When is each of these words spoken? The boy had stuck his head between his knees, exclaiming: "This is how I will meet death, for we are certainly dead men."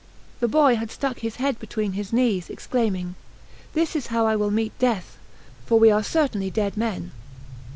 The 0.39 0.47
boy 0.47 0.77
had 0.77 0.89
stuck 0.89 1.19
his 1.19 1.35
head 1.35 1.59
between 1.59 1.91
his 1.91 2.11
knees, 2.11 2.49
exclaiming: 2.49 3.13
"This 3.75 3.95
is 3.95 4.07
how 4.07 4.25
I 4.25 4.35
will 4.35 4.49
meet 4.49 4.73
death, 4.79 5.15
for 5.67 5.77
we 5.77 5.91
are 5.91 6.01
certainly 6.01 6.49
dead 6.49 6.75
men." 6.75 7.11